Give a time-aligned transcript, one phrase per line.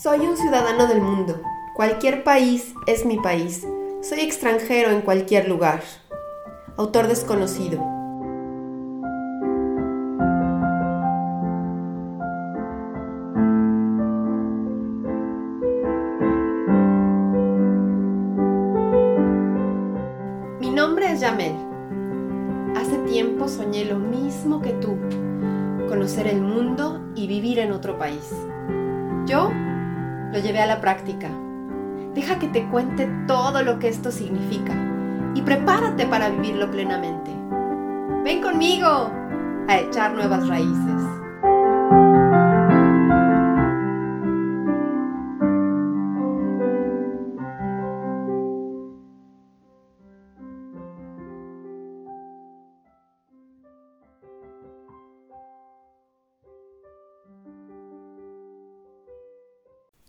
[0.00, 1.42] Soy un ciudadano del mundo.
[1.74, 3.66] Cualquier país es mi país.
[4.00, 5.82] Soy extranjero en cualquier lugar.
[6.76, 7.80] Autor desconocido.
[20.60, 21.56] Mi nombre es Yamel.
[22.76, 24.96] Hace tiempo soñé lo mismo que tú,
[25.88, 28.32] conocer el mundo y vivir en otro país.
[29.26, 29.50] Yo
[30.32, 31.28] lo llevé a la práctica.
[32.14, 34.74] Deja que te cuente todo lo que esto significa
[35.34, 37.30] y prepárate para vivirlo plenamente.
[38.24, 39.10] Ven conmigo
[39.68, 41.07] a echar nuevas raíces.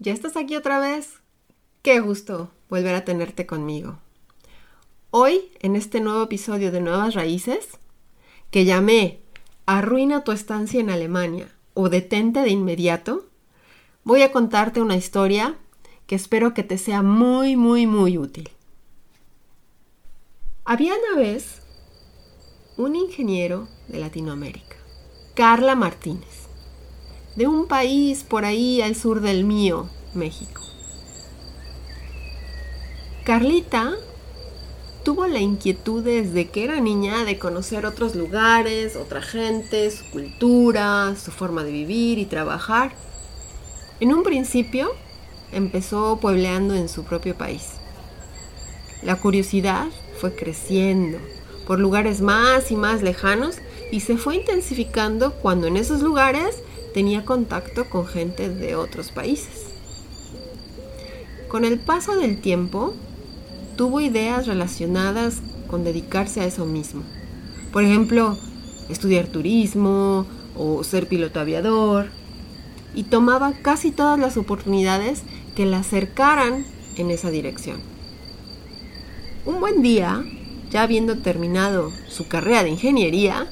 [0.02, 1.20] ¿Ya estás aquí otra vez?
[1.82, 4.00] Qué gusto volver a tenerte conmigo.
[5.12, 7.68] Hoy, en este nuevo episodio de Nuevas Raíces,
[8.50, 9.20] que llamé
[9.66, 13.26] Arruina tu estancia en Alemania o Detente de inmediato,
[14.06, 15.58] voy a contarte una historia
[16.08, 18.50] que espero que te sea muy, muy, muy útil.
[20.64, 21.62] Había una vez
[22.78, 24.78] un ingeniero de Latinoamérica,
[25.36, 26.49] Carla Martínez
[27.40, 30.62] de un país por ahí al sur del mío, México.
[33.24, 33.94] Carlita
[35.06, 41.16] tuvo la inquietud desde que era niña de conocer otros lugares, otra gente, su cultura,
[41.16, 42.92] su forma de vivir y trabajar.
[44.02, 44.92] En un principio
[45.54, 47.70] empezó puebleando en su propio país.
[49.02, 49.86] La curiosidad
[50.20, 51.20] fue creciendo
[51.66, 53.60] por lugares más y más lejanos
[53.94, 59.66] y se fue intensificando cuando en esos lugares tenía contacto con gente de otros países.
[61.48, 62.94] Con el paso del tiempo,
[63.76, 67.04] tuvo ideas relacionadas con dedicarse a eso mismo.
[67.72, 68.38] Por ejemplo,
[68.90, 72.10] estudiar turismo o ser piloto aviador.
[72.94, 75.22] Y tomaba casi todas las oportunidades
[75.56, 76.66] que la acercaran
[76.98, 77.78] en esa dirección.
[79.46, 80.24] Un buen día,
[80.72, 83.48] ya habiendo terminado su carrera de ingeniería,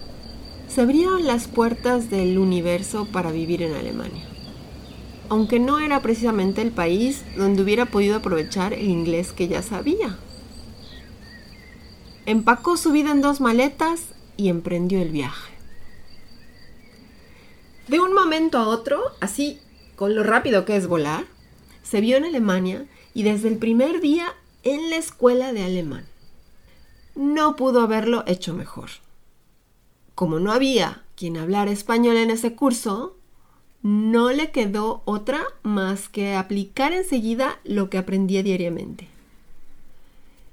[0.68, 4.28] se abrieron las puertas del universo para vivir en Alemania.
[5.30, 10.18] Aunque no era precisamente el país donde hubiera podido aprovechar el inglés que ya sabía.
[12.26, 15.54] Empacó su vida en dos maletas y emprendió el viaje.
[17.88, 19.60] De un momento a otro, así
[19.96, 21.26] con lo rápido que es volar,
[21.84, 24.28] se vio en Alemania y desde el primer día
[24.64, 26.06] en la escuela de alemán.
[27.16, 28.90] No pudo haberlo hecho mejor
[30.18, 33.16] como no había quien hablara español en ese curso,
[33.84, 39.08] no le quedó otra más que aplicar enseguida lo que aprendía diariamente.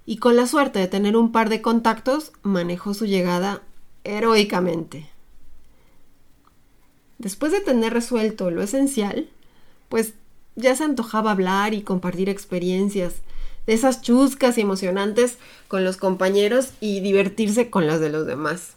[0.04, 3.62] Y con la suerte de tener un par de contactos, manejó su llegada
[4.04, 5.08] heroicamente.
[7.16, 9.30] Después de tener resuelto lo esencial,
[9.88, 10.12] pues
[10.56, 13.14] ya se antojaba hablar y compartir experiencias,
[13.66, 15.38] de esas chuscas y emocionantes
[15.68, 18.74] con los compañeros y divertirse con las de los demás.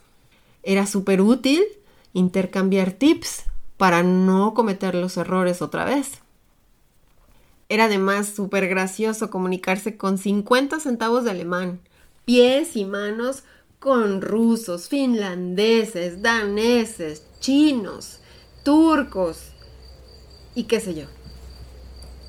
[0.67, 1.63] Era súper útil
[2.11, 3.45] intercambiar tips
[3.77, 6.19] para no cometer los errores otra vez.
[7.69, 11.79] Era además súper gracioso comunicarse con 50 centavos de alemán,
[12.25, 13.43] pies y manos
[13.79, 18.19] con rusos, finlandeses, daneses, chinos,
[18.65, 19.53] turcos
[20.53, 21.05] y qué sé yo.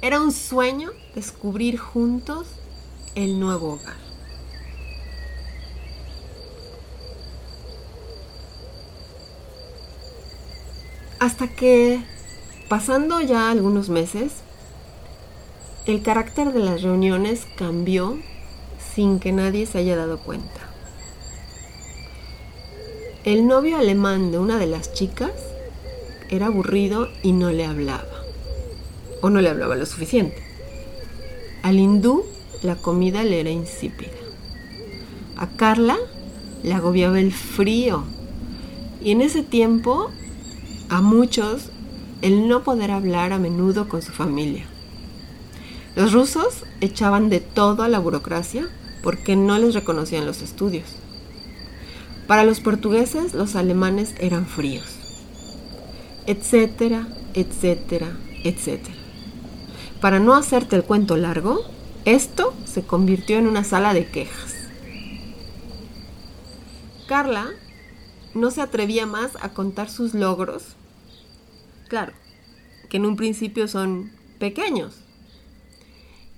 [0.00, 2.47] Era un sueño descubrir juntos
[3.16, 4.07] el nuevo hogar.
[11.21, 12.01] Hasta que,
[12.69, 14.34] pasando ya algunos meses,
[15.87, 18.19] el carácter de las reuniones cambió
[18.95, 20.61] sin que nadie se haya dado cuenta.
[23.25, 25.32] El novio alemán de una de las chicas
[26.31, 28.23] era aburrido y no le hablaba.
[29.21, 30.41] O no le hablaba lo suficiente.
[31.62, 32.25] Al hindú
[32.62, 34.12] la comida le era insípida.
[35.37, 35.97] A Carla
[36.62, 38.05] le agobiaba el frío.
[39.03, 40.11] Y en ese tiempo
[40.88, 41.70] a muchos
[42.23, 44.67] el no poder hablar a menudo con su familia.
[45.94, 48.69] Los rusos echaban de todo a la burocracia
[49.02, 50.96] porque no les reconocían los estudios.
[52.26, 54.96] Para los portugueses los alemanes eran fríos,
[56.26, 58.94] etcétera, etcétera, etcétera.
[60.00, 61.61] Para no hacerte el cuento largo,
[62.05, 64.55] esto se convirtió en una sala de quejas.
[67.06, 67.49] Carla
[68.34, 70.76] no se atrevía más a contar sus logros
[71.88, 72.12] Claro,
[72.90, 75.00] que en un principio son pequeños.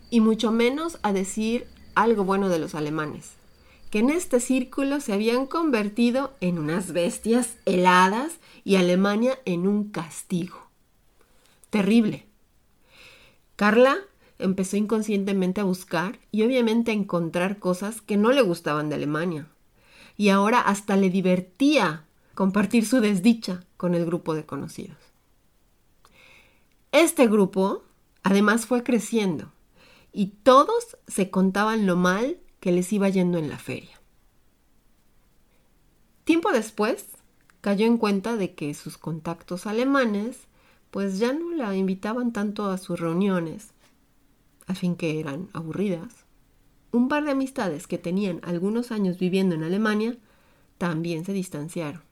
[0.08, 1.66] Y mucho menos a decir
[1.96, 3.32] algo bueno de los alemanes,
[3.90, 9.90] que en este círculo se habían convertido en unas bestias heladas y Alemania en un
[9.90, 10.68] castigo.
[11.68, 12.26] Terrible.
[13.56, 13.98] Carla
[14.38, 19.48] empezó inconscientemente a buscar y obviamente a encontrar cosas que no le gustaban de Alemania.
[20.20, 24.98] Y ahora hasta le divertía compartir su desdicha con el grupo de conocidos.
[26.92, 27.84] Este grupo
[28.22, 29.50] además fue creciendo
[30.12, 33.98] y todos se contaban lo mal que les iba yendo en la feria.
[36.24, 37.06] Tiempo después,
[37.62, 40.48] cayó en cuenta de que sus contactos alemanes
[40.90, 43.68] pues ya no la invitaban tanto a sus reuniones,
[44.66, 46.19] a fin que eran aburridas.
[46.92, 50.16] Un par de amistades que tenían algunos años viviendo en Alemania
[50.78, 52.02] también se distanciaron.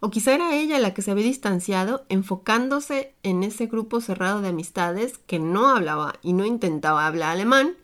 [0.00, 4.48] O quizá era ella la que se había distanciado enfocándose en ese grupo cerrado de
[4.48, 7.76] amistades que no hablaba y no intentaba hablar alemán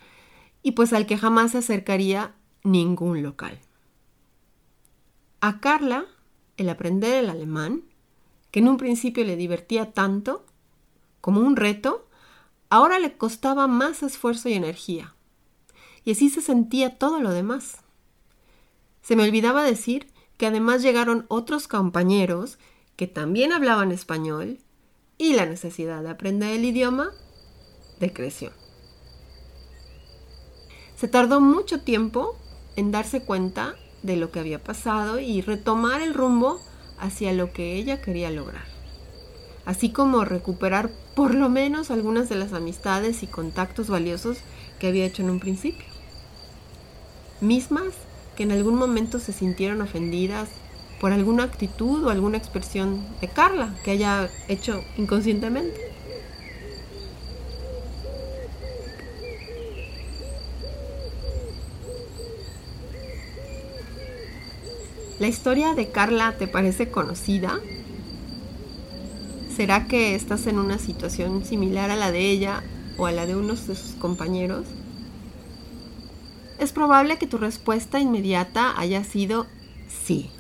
[0.63, 3.61] y pues al que jamás se acercaría ningún local.
[5.41, 6.07] A Carla,
[6.57, 7.85] el aprender el alemán,
[8.51, 10.45] que en un principio le divertía tanto
[11.21, 12.08] como un reto,
[12.71, 15.15] ahora le costaba más esfuerzo y energía.
[16.05, 17.79] Y así se sentía todo lo demás.
[19.03, 22.59] Se me olvidaba decir que además llegaron otros compañeros
[22.97, 24.59] que también hablaban español
[25.19, 27.11] y la necesidad de aprender el idioma
[28.01, 28.53] decreció.
[30.97, 32.37] Se tardó mucho tiempo
[32.77, 36.61] en darse cuenta de lo que había pasado y retomar el rumbo
[36.99, 38.67] hacia lo que ella quería lograr,
[39.69, 44.39] así como recuperar por lo menos algunas de las amistades y contactos valiosos
[44.81, 45.85] que había hecho en un principio.
[47.43, 47.93] Mismas
[48.35, 50.49] que en algún momento se sintieron ofendidas
[51.03, 55.79] por alguna actitud o alguna expresión de Carla que haya hecho inconscientemente.
[65.19, 67.61] ¿La historia de Carla te parece conocida?
[69.59, 72.63] ¿Será que estás en una situación similar a la de ella
[72.97, 74.69] o a la de unos de sus compañeros?
[76.61, 79.49] es probable que tu respuesta inmediata haya sido
[79.89, 80.31] sí,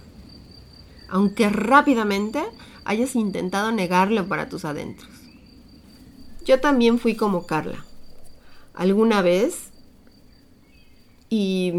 [1.08, 2.44] aunque rápidamente
[2.84, 5.10] hayas intentado negarlo para tus adentros.
[6.44, 7.84] Yo también fui como Carla.
[8.72, 9.70] Alguna vez,
[11.28, 11.72] y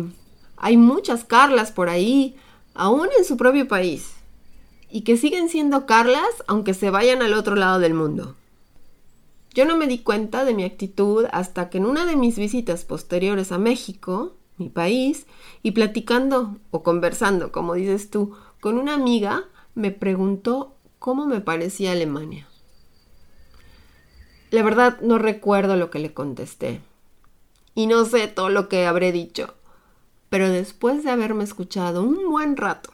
[0.57, 2.35] hay muchas Carlas por ahí,
[2.73, 4.18] aún en su propio país,
[4.89, 8.35] y que siguen siendo Carlas aunque se vayan al otro lado del mundo.
[9.53, 12.85] Yo no me di cuenta de mi actitud hasta que en una de mis visitas
[12.85, 15.25] posteriores a México, mi país,
[15.63, 21.93] y platicando o conversando, como dices tú, con una amiga, me preguntó cómo me parecía
[21.93, 22.47] Alemania.
[24.51, 26.81] La verdad no recuerdo lo que le contesté.
[27.75, 29.53] Y no sé todo lo que habré dicho.
[30.29, 32.91] Pero después de haberme escuchado un buen rato,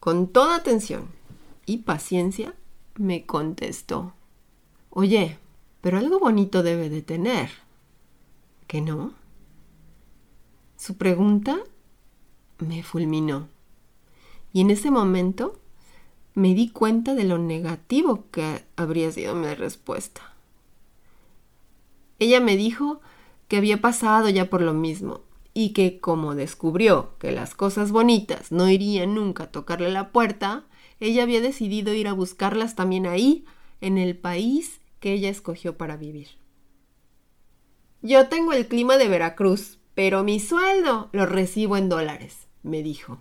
[0.00, 1.17] con toda atención
[1.68, 2.54] y paciencia,
[2.96, 4.14] me contestó.
[4.88, 5.38] Oye,
[5.82, 7.50] pero algo bonito debe de tener.
[8.66, 9.12] ¿Que no?
[10.78, 11.58] Su pregunta
[12.58, 13.48] me fulminó.
[14.50, 15.60] Y en ese momento
[16.32, 20.22] me di cuenta de lo negativo que habría sido mi respuesta.
[22.18, 23.02] Ella me dijo
[23.46, 25.20] que había pasado ya por lo mismo
[25.52, 30.64] y que como descubrió que las cosas bonitas no irían nunca a tocarle la puerta,
[31.00, 33.44] ella había decidido ir a buscarlas también ahí,
[33.80, 36.28] en el país que ella escogió para vivir.
[38.02, 43.20] Yo tengo el clima de Veracruz, pero mi sueldo lo recibo en dólares, me dijo.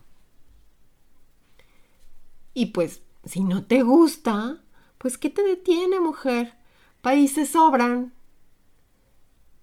[2.54, 4.64] Y pues, si no te gusta,
[4.98, 6.54] pues ¿qué te detiene, mujer?
[7.02, 8.14] Países sobran.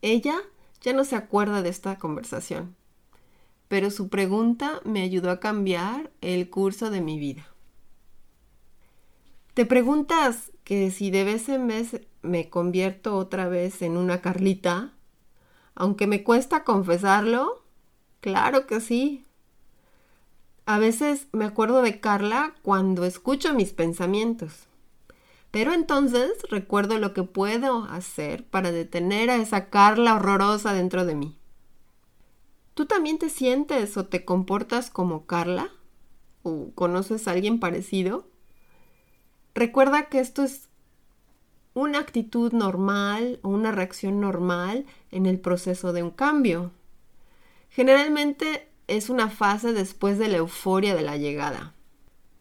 [0.02, 0.37] Ella
[0.80, 2.76] ya no se acuerda de esta conversación,
[3.68, 7.53] pero su pregunta me ayudó a cambiar el curso de mi vida.
[9.54, 14.92] Te preguntas que si de vez en vez me convierto otra vez en una Carlita,
[15.76, 17.62] aunque me cuesta confesarlo,
[18.20, 19.25] claro que sí.
[20.66, 24.66] A veces me acuerdo de Carla cuando escucho mis pensamientos.
[25.52, 31.14] Pero entonces recuerdo lo que puedo hacer para detener a esa Carla horrorosa dentro de
[31.14, 31.38] mí.
[32.75, 35.70] ¿Tú también te sientes o te comportas como Carla?
[36.42, 38.33] ¿O conoces a alguien parecido?
[39.54, 40.68] Recuerda que esto es
[41.75, 46.73] una actitud normal o una reacción normal en el proceso de un cambio.
[47.70, 51.75] Generalmente es una fase después de la euforia de la llegada.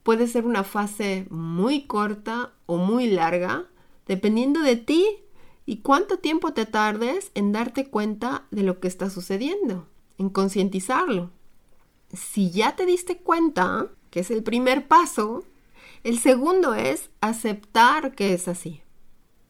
[0.04, 3.66] Puede ser una fase muy corta o muy larga,
[4.08, 5.06] dependiendo de ti
[5.66, 11.32] y cuánto tiempo te tardes en darte cuenta de lo que está sucediendo, en concientizarlo.
[12.12, 15.46] Si ya te diste cuenta, que es el primer paso,
[16.04, 18.82] el segundo es aceptar que es así.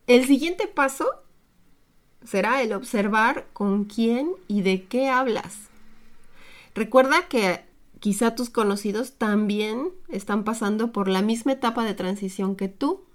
[0.06, 1.08] El siguiente paso
[2.24, 5.70] será el observar con quién y de qué hablas.
[6.76, 7.62] Recuerda que
[8.00, 13.06] quizá tus conocidos también están pasando por la misma etapa de transición que tú.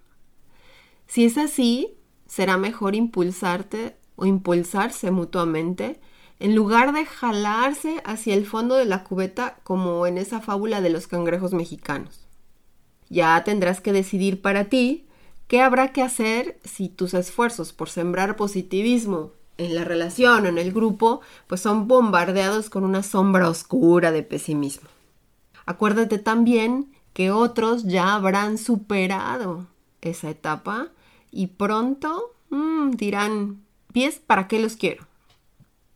[1.06, 1.94] Si es así,
[2.26, 6.00] será mejor impulsarte o impulsarse mutuamente
[6.40, 10.90] en lugar de jalarse hacia el fondo de la cubeta como en esa fábula de
[10.90, 12.27] los cangrejos mexicanos.
[13.08, 15.06] Ya tendrás que decidir para ti
[15.46, 20.58] qué habrá que hacer si tus esfuerzos por sembrar positivismo en la relación o en
[20.58, 24.88] el grupo pues son bombardeados con una sombra oscura de pesimismo.
[25.66, 29.66] Acuérdate también que otros ya habrán superado
[30.00, 30.88] esa etapa
[31.30, 33.62] y pronto mm, dirán,
[33.92, 35.06] pies, ¿para qué los quiero?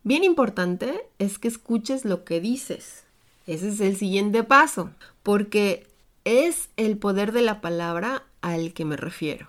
[0.03, 3.05] Bien importante es que escuches lo que dices.
[3.47, 4.89] Ese es el siguiente paso,
[5.23, 5.87] porque
[6.25, 9.47] es el poder de la palabra al que me refiero.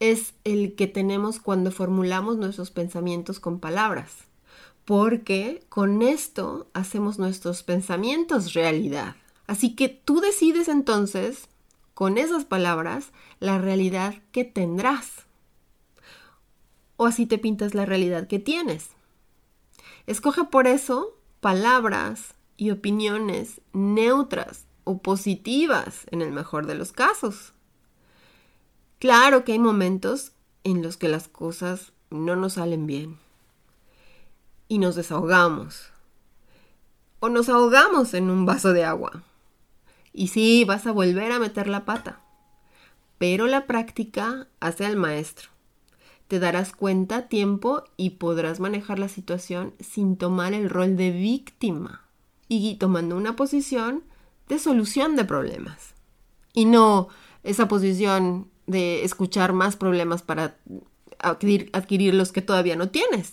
[0.00, 4.12] Es el que tenemos cuando formulamos nuestros pensamientos con palabras,
[4.84, 9.16] porque con esto hacemos nuestros pensamientos realidad.
[9.46, 11.48] Así que tú decides entonces,
[11.94, 13.10] con esas palabras,
[13.40, 15.26] la realidad que tendrás.
[16.96, 18.90] O así te pintas la realidad que tienes.
[20.06, 27.52] Escoge por eso palabras y opiniones neutras o positivas en el mejor de los casos.
[28.98, 30.32] Claro que hay momentos
[30.64, 33.18] en los que las cosas no nos salen bien
[34.66, 35.90] y nos desahogamos
[37.20, 39.22] o nos ahogamos en un vaso de agua.
[40.14, 42.22] Y sí, vas a volver a meter la pata,
[43.18, 45.50] pero la práctica hace al maestro
[46.28, 51.10] te darás cuenta a tiempo y podrás manejar la situación sin tomar el rol de
[51.10, 52.06] víctima
[52.48, 54.04] y tomando una posición
[54.48, 55.94] de solución de problemas.
[56.52, 57.08] Y no
[57.42, 60.56] esa posición de escuchar más problemas para
[61.18, 63.32] adquirir, los que todavía no tienes.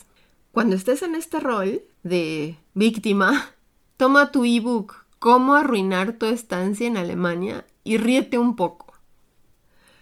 [0.51, 3.51] Cuando estés en este rol de víctima,
[3.98, 8.93] toma tu ebook Cómo arruinar tu estancia en Alemania y ríete un poco.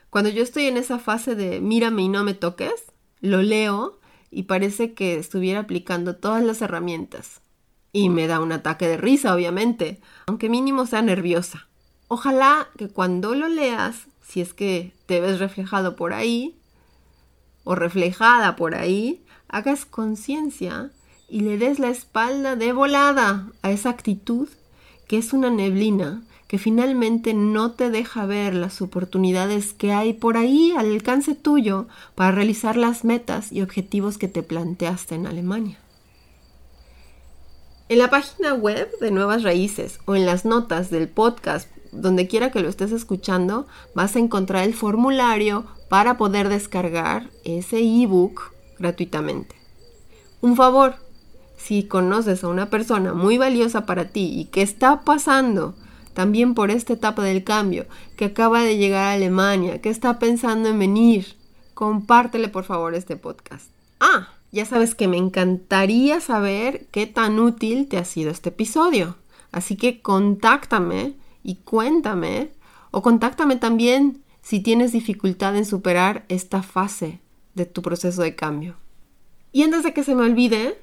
[0.09, 2.91] Cuando yo estoy en esa fase de mírame y no me toques,
[3.21, 3.99] lo leo
[4.31, 7.42] y parece que estuviera aplicando todas las herramientas.
[7.93, 11.67] Y me da un ataque de risa, obviamente, aunque mínimo sea nerviosa.
[12.09, 16.57] Ojalá que cuando lo leas, si es que te ves reflejado por ahí,
[17.63, 20.91] o reflejada por ahí, hagas conciencia
[21.29, 24.49] y le des la espalda de volada a esa actitud
[25.07, 30.37] que es una neblina que finalmente no te deja ver las oportunidades que hay por
[30.37, 35.79] ahí al alcance tuyo para realizar las metas y objetivos que te planteaste en Alemania.
[37.93, 42.49] En la página web de Nuevas Raíces o en las notas del podcast, donde quiera
[42.49, 49.55] que lo estés escuchando, vas a encontrar el formulario para poder descargar ese ebook gratuitamente.
[50.41, 50.95] Un favor,
[51.55, 55.75] si conoces a una persona muy valiosa para ti y que está pasando
[56.15, 57.85] también por esta etapa del cambio,
[58.17, 61.35] que acaba de llegar a Alemania, que está pensando en venir,
[61.75, 63.69] compártele por favor este podcast.
[63.99, 69.17] Ah, ya sabes que me encantaría saber qué tan útil te ha sido este episodio.
[69.51, 72.51] Así que contáctame y cuéntame,
[72.91, 77.19] o contáctame también si tienes dificultad en superar esta fase
[77.55, 78.75] de tu proceso de cambio.
[79.51, 80.79] Y antes de que se me olvide,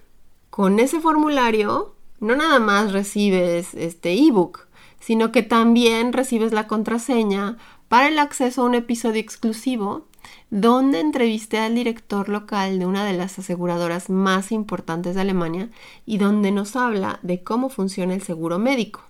[0.50, 4.66] con ese formulario no nada más recibes este ebook,
[4.98, 7.56] sino que también recibes la contraseña
[7.88, 10.06] para el acceso a un episodio exclusivo
[10.50, 15.70] donde entrevisté al director local de una de las aseguradoras más importantes de Alemania
[16.06, 19.02] y donde nos habla de cómo funciona el seguro médico.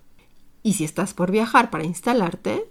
[0.62, 2.68] Y si estás por viajar para instalarte,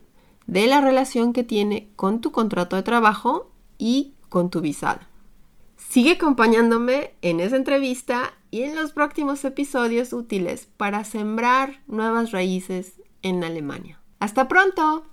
[0.49, 4.99] de la relación que tiene con tu contrato de trabajo y con tu visado.
[5.77, 12.93] Sigue acompañándome en esa entrevista y en los próximos episodios útiles para sembrar nuevas raíces
[13.21, 13.99] en Alemania.
[14.19, 15.05] ¡Hasta pronto!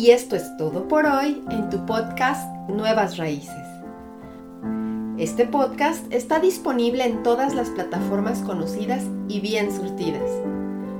[0.00, 3.52] Y esto es todo por hoy en tu podcast Nuevas Raíces.
[5.18, 10.22] Este podcast está disponible en todas las plataformas conocidas y bien surtidas.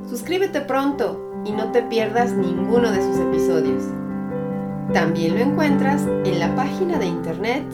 [0.06, 3.84] Suscríbete pronto y no te pierdas ninguno de sus episodios.
[4.92, 7.64] También lo encuentras en la página de internet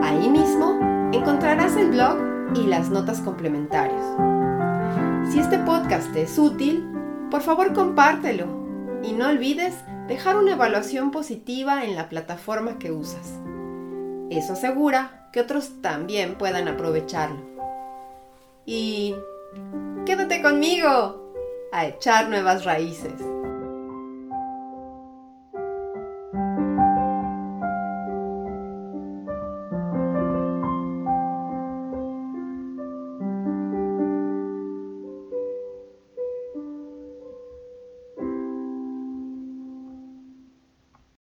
[0.03, 2.19] Ahí mismo encontrarás el blog
[2.55, 4.05] y las notas complementarias.
[5.31, 6.85] Si este podcast te es útil,
[7.31, 8.47] por favor compártelo
[9.03, 9.75] y no olvides
[10.09, 13.39] dejar una evaluación positiva en la plataforma que usas.
[14.31, 17.41] Eso asegura que otros también puedan aprovecharlo.
[18.67, 19.15] Y
[20.07, 21.33] quédate conmigo
[21.73, 23.30] a echar nuevas raíces.